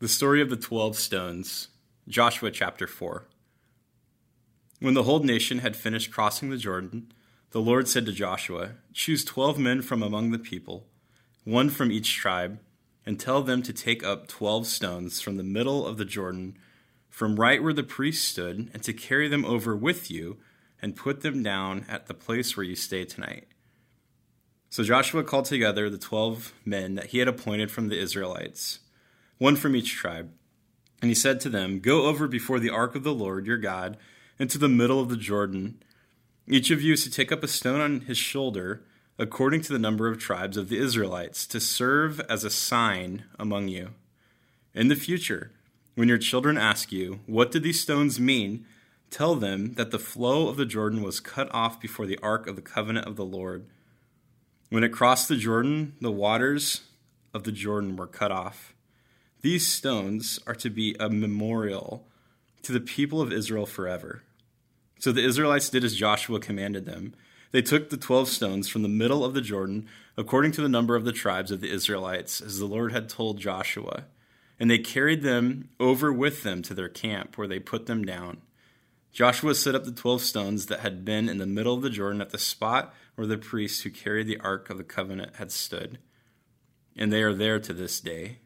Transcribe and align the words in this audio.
The 0.00 0.06
story 0.06 0.40
of 0.40 0.48
the 0.48 0.56
twelve 0.56 0.96
stones, 0.96 1.70
Joshua 2.06 2.52
chapter 2.52 2.86
4. 2.86 3.26
When 4.78 4.94
the 4.94 5.02
whole 5.02 5.18
nation 5.18 5.58
had 5.58 5.74
finished 5.74 6.12
crossing 6.12 6.50
the 6.50 6.56
Jordan, 6.56 7.10
the 7.50 7.60
Lord 7.60 7.88
said 7.88 8.06
to 8.06 8.12
Joshua, 8.12 8.74
Choose 8.92 9.24
twelve 9.24 9.58
men 9.58 9.82
from 9.82 10.04
among 10.04 10.30
the 10.30 10.38
people, 10.38 10.86
one 11.42 11.68
from 11.68 11.90
each 11.90 12.14
tribe, 12.14 12.60
and 13.04 13.18
tell 13.18 13.42
them 13.42 13.60
to 13.60 13.72
take 13.72 14.04
up 14.04 14.28
twelve 14.28 14.68
stones 14.68 15.20
from 15.20 15.36
the 15.36 15.42
middle 15.42 15.84
of 15.84 15.96
the 15.98 16.04
Jordan, 16.04 16.56
from 17.10 17.34
right 17.34 17.60
where 17.60 17.72
the 17.72 17.82
priests 17.82 18.24
stood, 18.24 18.70
and 18.72 18.84
to 18.84 18.92
carry 18.92 19.26
them 19.26 19.44
over 19.44 19.74
with 19.74 20.12
you, 20.12 20.36
and 20.80 20.94
put 20.94 21.22
them 21.22 21.42
down 21.42 21.84
at 21.88 22.06
the 22.06 22.14
place 22.14 22.56
where 22.56 22.62
you 22.62 22.76
stay 22.76 23.04
tonight. 23.04 23.48
So 24.70 24.84
Joshua 24.84 25.24
called 25.24 25.46
together 25.46 25.90
the 25.90 25.98
twelve 25.98 26.52
men 26.64 26.94
that 26.94 27.06
he 27.06 27.18
had 27.18 27.26
appointed 27.26 27.72
from 27.72 27.88
the 27.88 27.98
Israelites 27.98 28.78
one 29.38 29.56
from 29.56 29.74
each 29.74 29.94
tribe. 29.94 30.30
And 31.00 31.10
he 31.10 31.14
said 31.14 31.40
to 31.40 31.48
them, 31.48 31.80
Go 31.80 32.06
over 32.06 32.28
before 32.28 32.58
the 32.58 32.70
ark 32.70 32.94
of 32.94 33.04
the 33.04 33.14
Lord 33.14 33.46
your 33.46 33.56
God 33.56 33.96
into 34.38 34.58
the 34.58 34.68
middle 34.68 35.00
of 35.00 35.08
the 35.08 35.16
Jordan. 35.16 35.82
Each 36.46 36.70
of 36.70 36.82
you 36.82 36.94
is 36.94 37.04
to 37.04 37.10
take 37.10 37.30
up 37.30 37.42
a 37.42 37.48
stone 37.48 37.80
on 37.80 38.00
his 38.02 38.18
shoulder, 38.18 38.82
according 39.18 39.60
to 39.62 39.72
the 39.72 39.78
number 39.78 40.08
of 40.08 40.18
tribes 40.18 40.56
of 40.56 40.68
the 40.68 40.78
Israelites, 40.78 41.46
to 41.48 41.60
serve 41.60 42.20
as 42.28 42.44
a 42.44 42.50
sign 42.50 43.24
among 43.38 43.68
you. 43.68 43.90
In 44.74 44.88
the 44.88 44.96
future, 44.96 45.52
when 45.94 46.08
your 46.08 46.18
children 46.18 46.58
ask 46.58 46.92
you, 46.92 47.20
What 47.26 47.50
did 47.50 47.62
these 47.62 47.80
stones 47.80 48.18
mean? 48.18 48.66
tell 49.10 49.34
them 49.34 49.74
that 49.74 49.90
the 49.90 49.98
flow 49.98 50.48
of 50.48 50.56
the 50.56 50.66
Jordan 50.66 51.02
was 51.02 51.20
cut 51.20 51.52
off 51.54 51.80
before 51.80 52.06
the 52.06 52.18
ark 52.22 52.46
of 52.46 52.56
the 52.56 52.62
covenant 52.62 53.06
of 53.06 53.16
the 53.16 53.24
Lord. 53.24 53.66
When 54.70 54.84
it 54.84 54.92
crossed 54.92 55.28
the 55.28 55.36
Jordan, 55.36 55.94
the 56.00 56.10
waters 56.10 56.82
of 57.32 57.44
the 57.44 57.52
Jordan 57.52 57.96
were 57.96 58.06
cut 58.06 58.30
off. 58.30 58.74
These 59.40 59.66
stones 59.66 60.40
are 60.46 60.54
to 60.56 60.68
be 60.68 60.96
a 60.98 61.08
memorial 61.08 62.06
to 62.62 62.72
the 62.72 62.80
people 62.80 63.20
of 63.20 63.32
Israel 63.32 63.66
forever. 63.66 64.22
So 64.98 65.12
the 65.12 65.24
Israelites 65.24 65.70
did 65.70 65.84
as 65.84 65.94
Joshua 65.94 66.40
commanded 66.40 66.86
them. 66.86 67.14
They 67.52 67.62
took 67.62 67.88
the 67.88 67.96
twelve 67.96 68.28
stones 68.28 68.68
from 68.68 68.82
the 68.82 68.88
middle 68.88 69.24
of 69.24 69.34
the 69.34 69.40
Jordan, 69.40 69.86
according 70.16 70.52
to 70.52 70.60
the 70.60 70.68
number 70.68 70.96
of 70.96 71.04
the 71.04 71.12
tribes 71.12 71.50
of 71.50 71.60
the 71.60 71.70
Israelites, 71.70 72.40
as 72.40 72.58
the 72.58 72.66
Lord 72.66 72.92
had 72.92 73.08
told 73.08 73.38
Joshua. 73.38 74.04
And 74.58 74.68
they 74.68 74.78
carried 74.78 75.22
them 75.22 75.68
over 75.78 76.12
with 76.12 76.42
them 76.42 76.60
to 76.62 76.74
their 76.74 76.88
camp, 76.88 77.38
where 77.38 77.46
they 77.46 77.60
put 77.60 77.86
them 77.86 78.04
down. 78.04 78.42
Joshua 79.12 79.54
set 79.54 79.74
up 79.74 79.84
the 79.84 79.92
twelve 79.92 80.20
stones 80.20 80.66
that 80.66 80.80
had 80.80 81.04
been 81.04 81.28
in 81.28 81.38
the 81.38 81.46
middle 81.46 81.74
of 81.74 81.82
the 81.82 81.90
Jordan 81.90 82.20
at 82.20 82.30
the 82.30 82.38
spot 82.38 82.92
where 83.14 83.26
the 83.26 83.38
priests 83.38 83.82
who 83.82 83.90
carried 83.90 84.26
the 84.26 84.40
ark 84.40 84.68
of 84.68 84.76
the 84.76 84.84
covenant 84.84 85.36
had 85.36 85.52
stood. 85.52 85.98
And 86.96 87.12
they 87.12 87.22
are 87.22 87.34
there 87.34 87.60
to 87.60 87.72
this 87.72 88.00
day. 88.00 88.38